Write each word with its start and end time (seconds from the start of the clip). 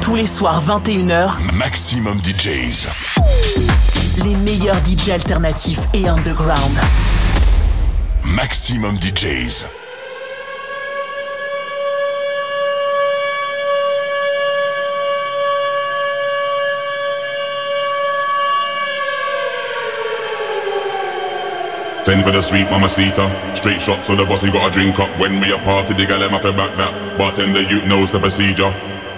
Tous 0.00 0.14
les 0.14 0.26
soirs 0.26 0.62
21h, 0.64 1.52
Maximum 1.52 2.20
DJs. 2.20 2.88
Les 4.24 4.34
meilleurs 4.36 4.80
DJs 4.82 5.10
alternatifs 5.12 5.88
et 5.94 6.08
underground. 6.08 6.78
Maximum 8.24 8.96
DJs. 8.98 9.66
Ten 22.04 22.22
for 22.22 22.30
the 22.30 22.40
sweet 22.40 22.70
mamacita. 22.70 23.28
Straight 23.56 23.80
shot, 23.80 24.04
so 24.04 24.14
the 24.14 24.24
bossy 24.24 24.50
got 24.52 24.68
a 24.68 24.70
drink 24.70 24.98
up. 25.00 25.08
When 25.18 25.40
we 25.40 25.52
a 25.52 25.58
party, 25.58 25.94
the 25.94 26.06
gal 26.06 26.20
them 26.20 26.30
back 26.30 26.76
that. 26.76 27.18
Bartender, 27.18 27.62
you 27.62 27.84
knows 27.86 28.12
the 28.12 28.20
procedure. 28.20 28.72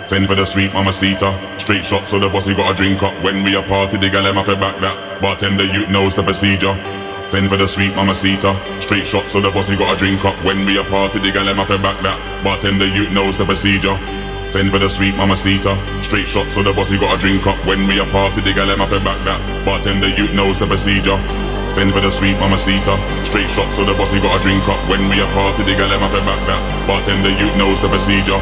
Ten 0.08 0.26
for 0.26 0.34
the 0.34 0.46
sweet 0.46 0.72
mama 0.72 0.88
mamacita. 0.88 1.36
Straight 1.60 1.84
shot, 1.84 2.08
so 2.08 2.18
the 2.18 2.30
bossy 2.30 2.54
got 2.54 2.72
a 2.72 2.74
drink 2.74 3.02
up. 3.02 3.12
When 3.22 3.44
we 3.44 3.54
a 3.56 3.62
party, 3.62 3.98
the 3.98 4.08
gal 4.08 4.24
them 4.24 4.40
back 4.40 4.80
that. 4.80 5.20
Bartender, 5.20 5.68
you 5.68 5.84
knows 5.92 6.14
the 6.16 6.22
procedure. 6.22 6.72
Ten 7.28 7.44
for 7.44 7.60
the 7.60 7.68
sweet 7.68 7.92
mama 7.92 8.16
mamacita. 8.16 8.56
Straight 8.80 9.04
shot, 9.04 9.28
so 9.28 9.38
the 9.44 9.52
bossy 9.52 9.76
got 9.76 9.92
a 9.92 9.98
drink 10.00 10.24
up. 10.24 10.32
When 10.48 10.64
we 10.64 10.80
a 10.80 10.84
party, 10.84 11.20
the 11.20 11.28
gal 11.30 11.44
them 11.44 11.60
back 11.60 12.00
that. 12.00 12.16
Bartender, 12.40 12.88
you 12.88 13.04
knows 13.12 13.36
the 13.36 13.44
procedure. 13.44 14.00
Ten 14.48 14.72
for 14.72 14.80
the 14.80 14.88
sweet 14.88 15.12
mama 15.12 15.36
mamacita. 15.36 15.76
Straight 16.00 16.24
shot, 16.26 16.48
so 16.56 16.64
the 16.64 16.72
bossy 16.72 16.96
got 16.96 17.12
a 17.12 17.20
drink 17.20 17.44
up. 17.44 17.60
When 17.68 17.84
we 17.84 18.00
a 18.00 18.08
party, 18.08 18.40
the 18.40 18.56
gal 18.56 18.64
them 18.64 18.80
back 18.80 19.20
that. 19.28 19.40
Bartender, 19.68 20.08
you 20.08 20.32
knows 20.32 20.56
the 20.56 20.64
procedure. 20.64 21.20
Ten 21.76 21.92
for 21.92 22.00
the 22.00 22.08
sweet 22.08 22.40
mamacita. 22.40 22.96
Straight 23.28 23.52
shot, 23.52 23.68
so 23.76 23.84
the 23.84 23.92
bossy 23.92 24.24
got 24.24 24.32
a 24.32 24.40
drink 24.40 24.64
up. 24.72 24.80
When 24.88 25.04
we 25.12 25.20
a 25.20 25.28
party, 25.36 25.68
the 25.68 25.76
gal 25.76 25.92
them 25.92 26.00
back 26.00 26.40
that. 26.48 26.62
Bartender, 26.88 27.28
you 27.28 27.52
knows 27.60 27.76
the 27.84 27.92
procedure. 27.92 28.40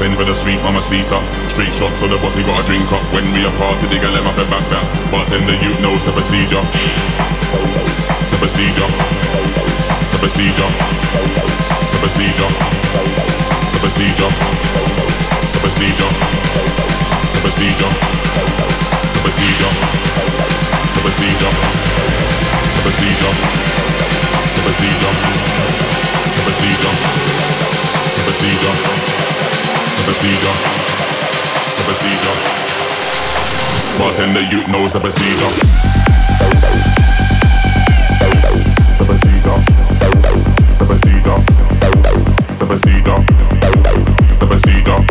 Ten 0.00 0.16
for 0.16 0.24
the 0.24 0.32
sweet 0.32 0.56
mamacita. 0.64 1.20
Straight 1.52 1.76
shot, 1.76 1.92
so 2.00 2.08
the 2.08 2.16
bossy 2.24 2.40
got 2.40 2.56
a 2.56 2.64
drink 2.64 2.88
up. 2.88 3.04
When 3.12 3.20
we 3.36 3.44
a 3.44 3.52
party, 3.60 3.84
the 3.84 4.00
gal 4.00 4.16
them 4.16 4.24
back 4.48 4.64
that. 4.72 4.88
Bartender, 5.12 5.52
you 5.60 5.76
knows 5.84 6.00
the 6.08 6.12
procedure. 6.16 6.64
The 8.32 8.38
procedure. 8.40 8.88
The 10.08 10.16
procedure. 10.16 10.70
The 11.92 11.98
procedure. 12.00 12.48
The 12.48 13.78
procedure. 13.84 14.32
The 15.52 15.60
procedure. 15.60 16.08
The 17.20 17.20
procedure. 17.20 17.20
The 17.20 17.40
procedure. 17.44 17.92
The 19.04 19.20
procedure. 19.20 19.72
The 20.96 21.00
procedure. 22.88 23.32
The 24.48 24.60
procedure. 24.64 25.12
The 26.24 26.40
procedure. 26.40 26.94
The 28.16 28.22
procedure. 28.24 29.29
The 30.10 30.16
procedure. 30.16 30.56
The 31.76 31.84
procedure. 31.86 32.36
Bartender, 33.96 34.42
you 34.50 34.66
knows 34.66 34.92
the 34.92 34.98
procedure. 34.98 35.46
The 38.98 39.04
procedure. 39.06 39.58
The 40.78 40.84
procedure. 40.90 41.38
The 42.58 42.66
procedure. 42.66 43.20
The 44.40 44.46
procedure. 44.48 45.09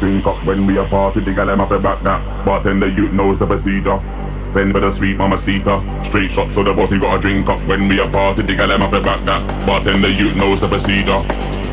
when 0.00 0.66
we 0.66 0.78
are 0.78 0.88
party, 0.88 1.20
the 1.20 1.32
gal 1.34 1.46
them 1.46 1.58
have 1.58 1.68
to 1.68 1.78
back 1.78 2.02
that. 2.02 2.20
Bartender, 2.44 2.88
you 2.88 3.12
knows 3.12 3.38
the 3.38 3.46
procedure. 3.46 3.96
Bend 4.52 4.72
with 4.72 4.82
the 4.82 4.94
sweet 4.96 5.16
mama 5.18 5.38
seeker. 5.42 5.78
Straight 6.08 6.32
shot 6.32 6.48
so 6.48 6.64
the 6.64 6.74
boss, 6.74 6.90
you 6.90 7.00
got 7.00 7.18
a 7.18 7.20
drink 7.20 7.48
up 7.48 7.60
when 7.68 7.88
we 7.88 8.00
are 8.00 8.10
party, 8.10 8.42
the 8.42 8.56
gal 8.56 8.68
them 8.68 8.80
have 8.80 8.90
to 8.90 9.00
back 9.00 9.20
that. 9.28 9.40
Bartender, 9.66 10.08
you 10.08 10.34
knows 10.34 10.60
the 10.60 10.68
procedure. 10.68 11.20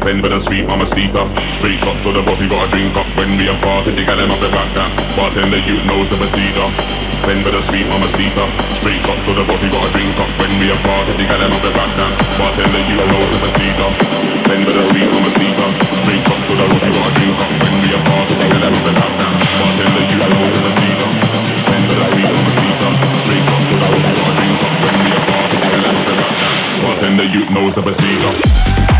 Bend 0.03 0.21
with 0.21 0.31
the 0.31 0.39
sweet 0.39 0.67
mama 0.67 0.85
seeker. 0.85 1.25
Straight 1.57 1.79
shot 1.79 1.95
so 2.03 2.11
the 2.11 2.21
boss, 2.23 2.41
you 2.41 2.49
got 2.49 2.67
a 2.67 2.69
drink 2.69 2.95
up 2.95 3.07
when 3.17 3.31
we 3.37 3.49
are 3.49 3.59
party, 3.63 3.91
the 3.91 4.03
gal 4.05 4.17
them 4.17 4.29
have 4.29 4.41
to 4.43 4.49
back 4.51 4.69
that. 4.75 4.91
Bartender, 5.15 5.61
you 5.63 5.77
knows 5.87 6.09
the 6.11 6.17
procedure. 6.19 6.69
Bend 7.25 7.41
with 7.43 7.55
the 7.55 7.61
sweet 7.63 7.87
mama 7.89 8.07
seeker. 8.11 8.66
Straight 8.77 9.01
up 9.09 9.17
to 9.25 9.31
the 9.33 9.43
boss, 9.49 9.61
you 9.65 9.71
gotta 9.73 9.89
drink 9.89 10.13
up. 10.21 10.29
When 10.37 10.53
we 10.61 10.69
apart, 10.69 11.09
the 11.09 11.25
gal 11.25 11.41
off 11.41 11.61
the 11.65 11.71
back 11.73 11.91
down 11.97 12.13
Bartender, 12.37 12.83
you 12.85 12.97
know 13.01 13.23
to 13.25 13.37
the 13.41 13.49
seat 13.57 13.73
Then 14.45 14.61
to 14.61 14.71
the 14.71 14.83
sweet, 14.85 15.09
I'm 15.09 15.25
a 15.25 15.31
seat 15.33 15.57
up 15.57 15.73
Three 16.05 16.21
cups 16.21 16.43
to 16.45 16.53
the 16.53 16.65
boss, 16.69 16.83
you 16.85 16.93
gotta 16.93 17.11
drink 17.17 17.37
up. 17.41 17.49
When 17.57 17.73
we 17.81 17.89
apart, 17.97 18.27
the 18.29 18.35
gal 18.37 18.69
off 18.69 18.83
the 18.85 18.91
back 18.93 19.13
down 19.17 19.33
Bartender, 19.57 20.03
you 20.13 20.19
know 20.21 20.45
to 20.45 20.59
the 20.61 20.71
seat 20.77 20.99
Then 21.67 21.81
to 21.89 21.93
the 21.97 22.05
sweet, 22.05 22.29
I'm 22.29 22.45
a 22.45 22.51
seat 22.53 22.81
up 22.85 22.95
Three 23.25 23.41
cups 23.49 23.65
to 23.65 23.75
the 23.81 23.87
boss, 23.89 24.05
you 24.05 24.13
gotta 24.13 24.33
drink 24.37 24.61
up. 24.61 24.73
When 24.77 24.95
we 25.01 25.09
apart, 25.17 25.47
the 25.49 25.57
gal 25.57 25.83
off 25.89 26.01
the 26.05 26.13
back 26.13 26.33
down 26.37 26.57
Bartender, 26.85 27.27
you 27.33 27.41
know 27.49 27.65
to 27.73 27.81
the 27.81 27.93
seat 27.97 28.96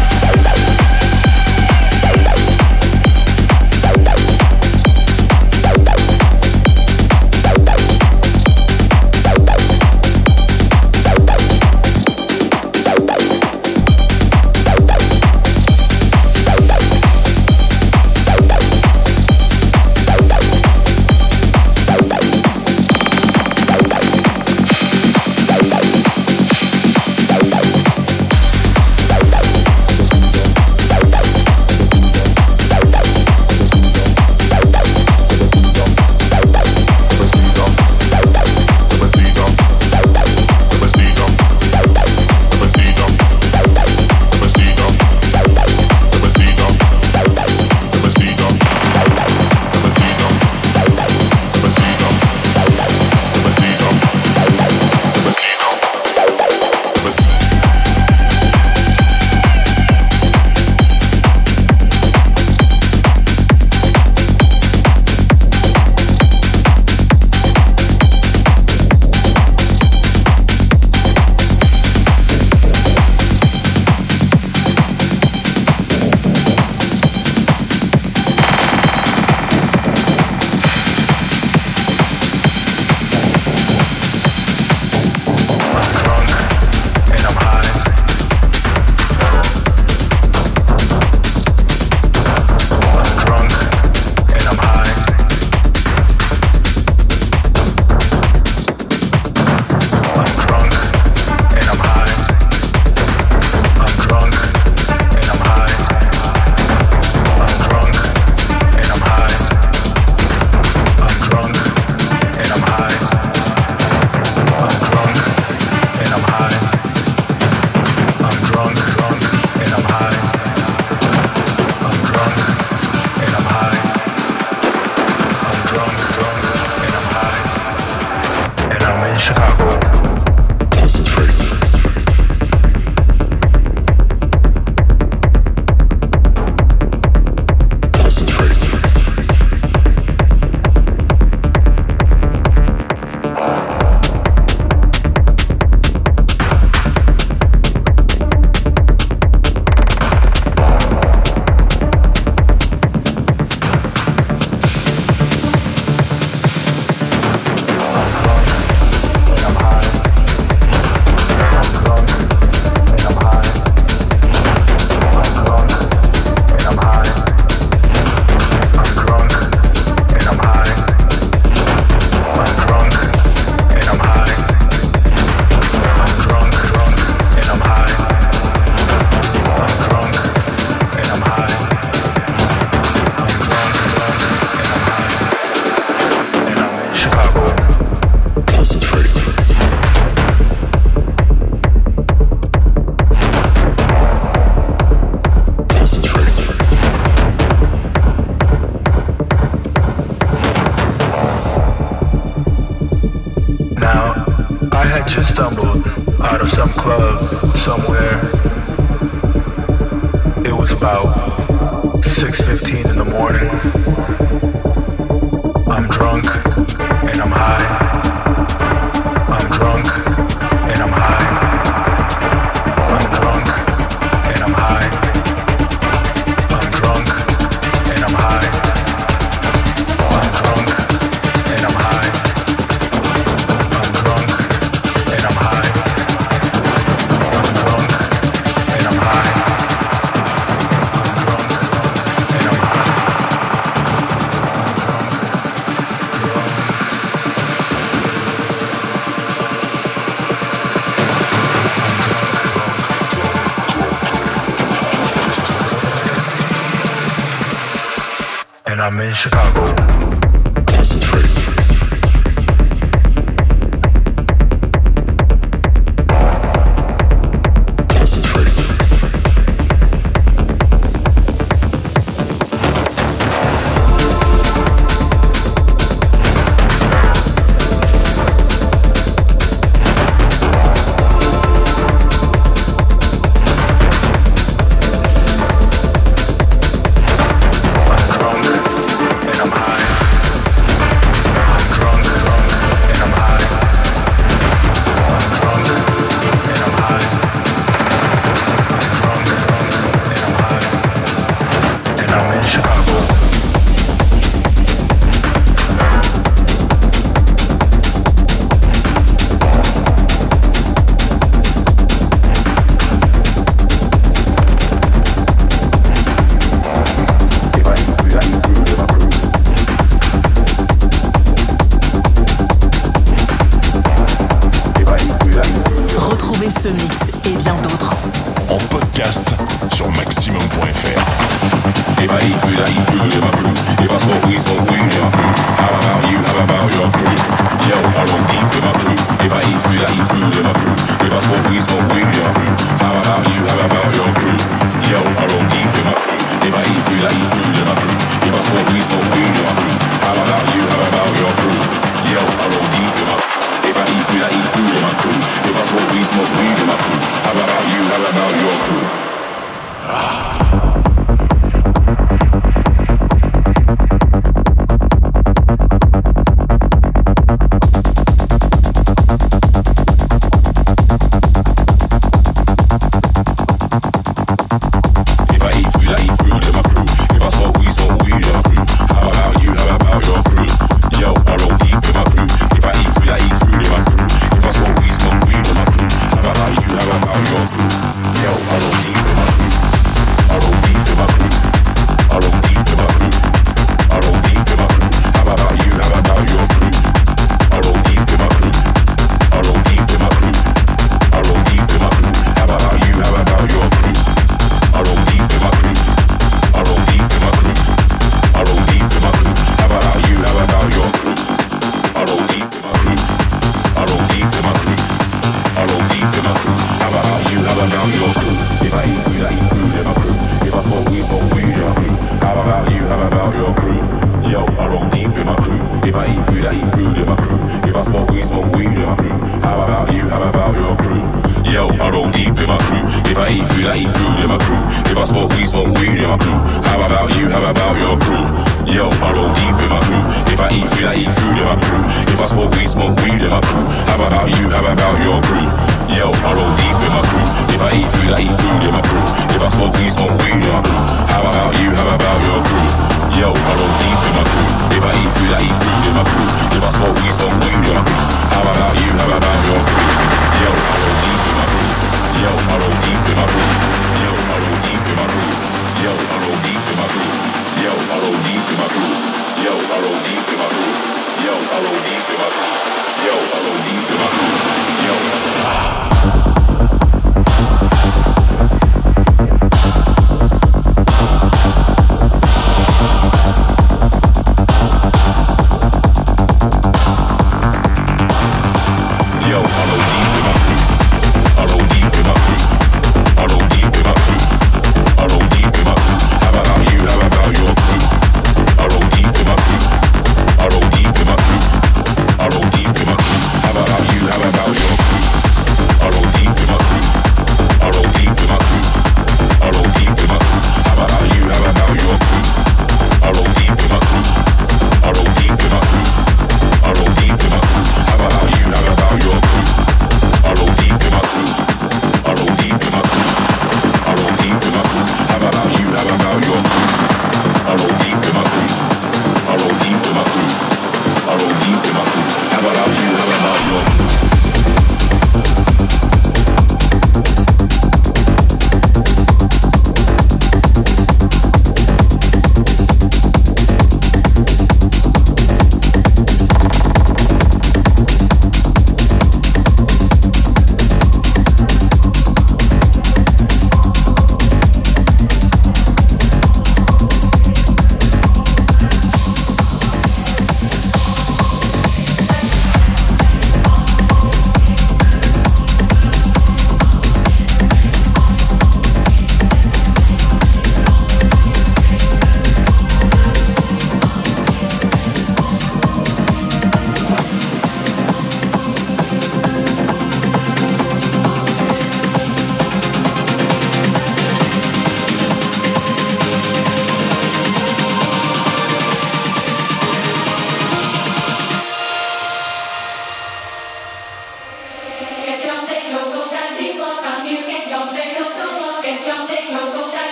I'm 258.88 259.02
in 259.02 259.12
Chicago. 259.12 260.07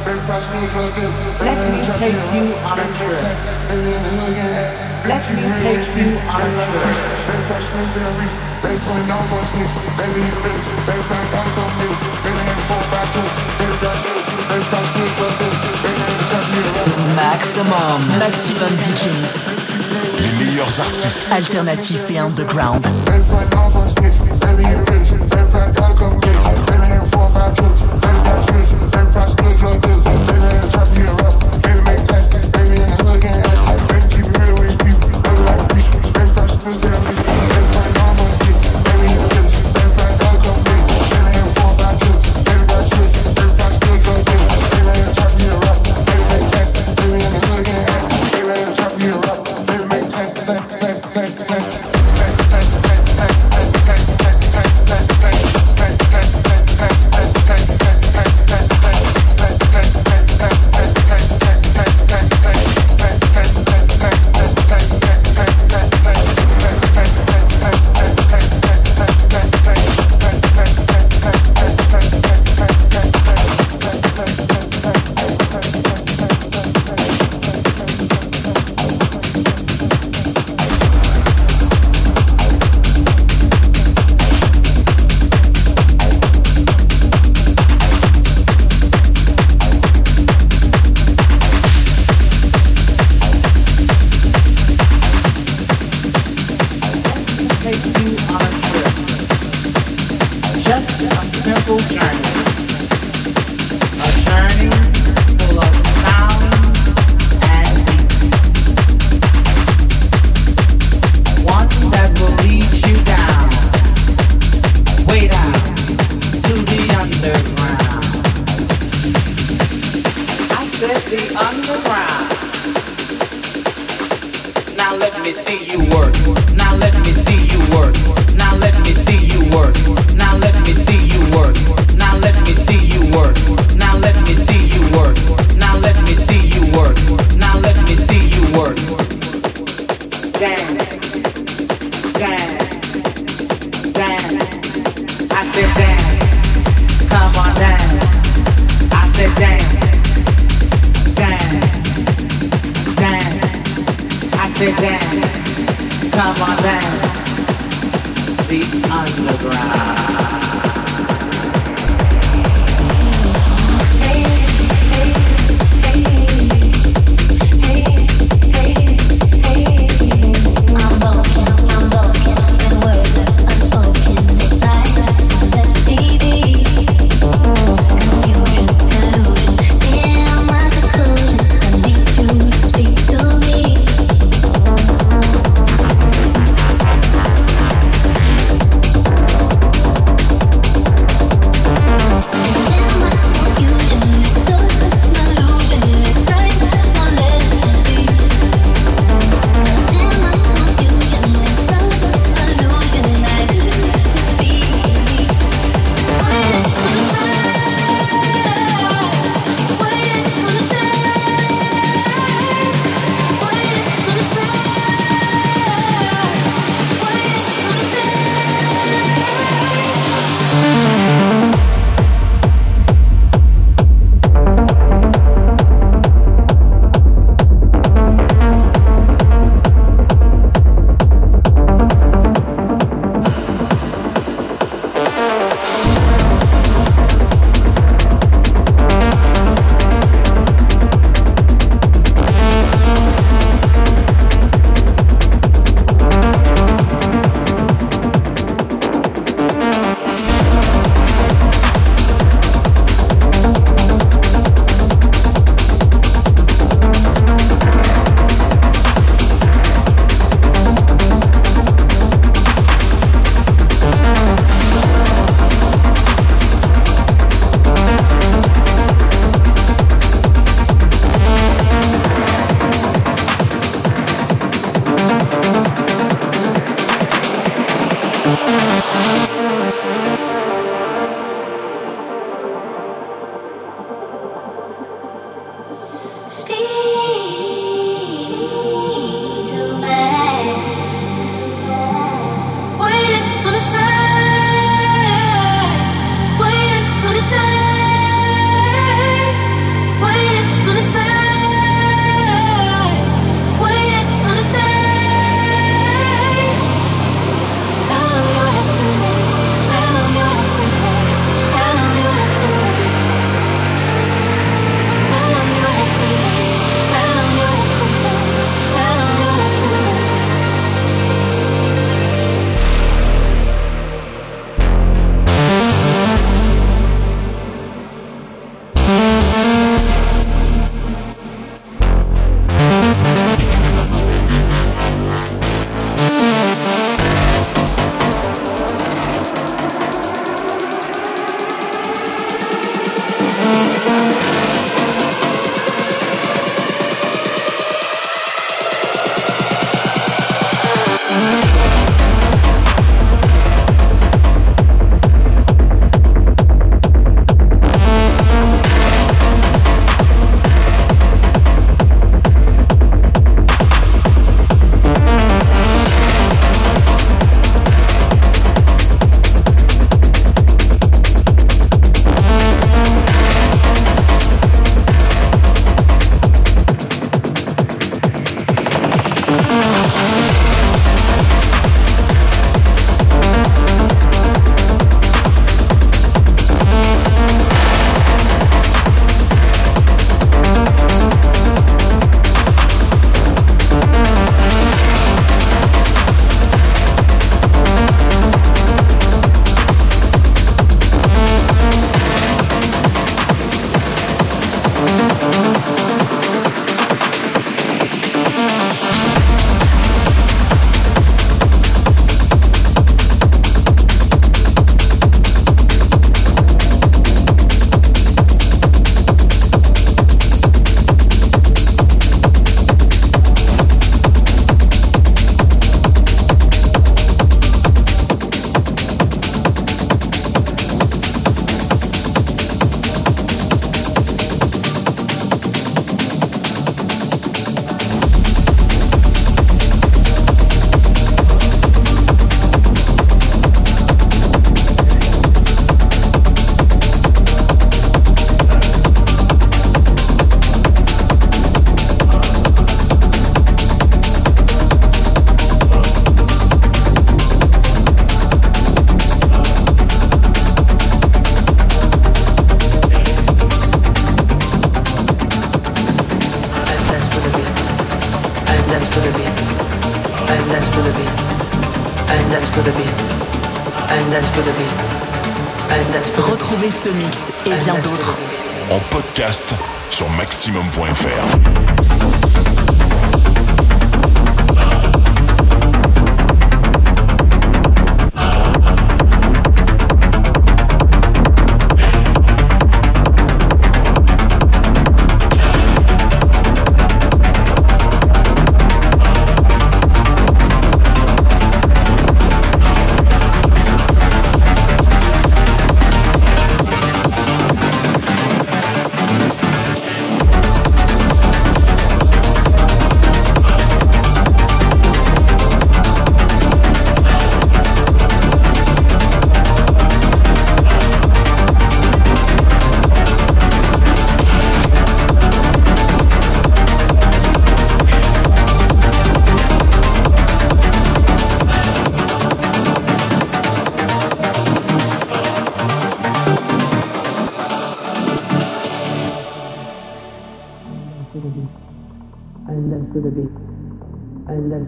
Maximum, 17.15 18.17
maximum 18.19 18.69
DJs. 18.81 19.39
Les 20.19 20.45
meilleurs 20.45 20.79
artistes. 20.79 21.27
Alternatifs 21.31 22.11
et 22.11 22.19
underground. 22.19 22.85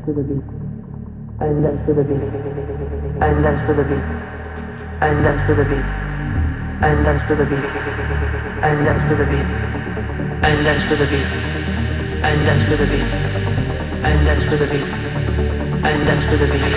To 0.05 0.13
the 0.13 0.23
beat, 0.23 0.43
and 1.39 1.63
dance 1.63 1.81
to 1.85 1.93
the 1.93 2.03
beat, 2.03 2.23
and 3.21 3.43
dance 3.43 3.61
to 3.61 3.73
the 3.73 3.83
beat, 3.83 4.05
and 5.01 5.23
dance 5.23 5.43
to 5.43 5.53
the 5.53 5.65
beat, 5.65 5.85
and 6.81 7.05
dance 7.05 7.23
to 7.23 7.35
the 7.35 7.45
beat, 7.45 7.67
and 8.63 8.85
dance 8.85 9.03
to 9.03 9.15
the 9.15 9.25
beat, 9.25 9.47
and 10.43 10.65
dance 10.65 10.85
to 10.85 10.95
the 10.95 11.05
beat, 11.05 11.27
and 12.23 12.45
dance 12.45 12.65
to 12.65 12.75
the 12.75 12.85
beat, 12.87 13.09
and 14.03 14.25
dance 14.25 14.45
to 14.45 14.55
the 14.55 14.65
beat, 14.65 14.87
and 15.83 16.05
dance 16.07 16.25
to 16.25 16.37
the 16.37 16.47
beat, 16.47 16.73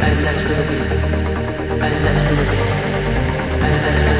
and 0.00 0.24
dance 0.24 0.42
to 0.42 0.54
the 0.54 0.64
beat, 0.70 0.90
and 1.82 2.04
dance 2.04 2.22
to 2.24 2.34
the 2.34 2.44
beat. 4.14 4.19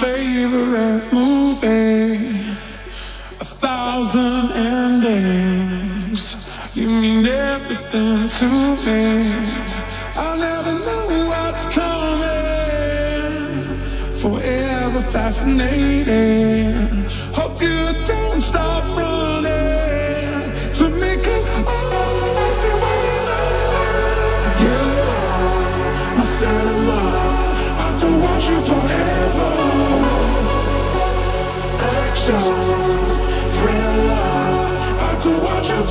favorite 0.00 1.12
movie. 1.12 2.16
A 3.38 3.44
thousand 3.44 4.50
endings. 4.52 6.36
You 6.74 6.88
mean 6.88 7.26
everything 7.26 8.30
to 8.38 8.48
me. 8.86 9.02
I 10.16 10.38
never 10.46 10.74
know 10.86 11.06
what's 11.28 11.66
coming. 11.66 12.30
Forever 14.22 15.00
fascinating. 15.00 16.79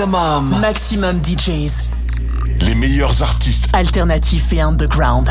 Maximum. 0.00 0.60
Maximum 0.60 1.20
DJs. 1.20 1.84
Les 2.62 2.74
meilleurs 2.74 3.22
artistes 3.22 3.68
alternatifs 3.74 4.50
et 4.54 4.62
underground. 4.62 5.26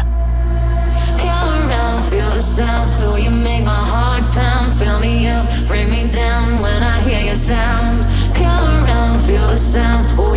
Come 1.17 1.67
around, 1.67 2.03
feel 2.03 2.29
the 2.29 2.39
sound. 2.39 2.87
Oh, 3.01 3.15
you 3.15 3.31
make 3.31 3.65
my 3.65 3.71
heart 3.71 4.31
pound. 4.31 4.71
Fill 4.75 4.99
me 4.99 5.27
up, 5.27 5.47
bring 5.67 5.89
me 5.89 6.11
down 6.11 6.61
when 6.61 6.83
I 6.83 7.01
hear 7.01 7.19
your 7.19 7.33
sound. 7.33 8.05
Come 8.35 8.85
around, 8.85 9.17
feel 9.21 9.47
the 9.47 9.57
sound. 9.57 10.05
Oh, 10.19 10.35